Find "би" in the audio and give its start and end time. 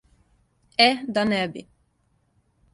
1.53-1.67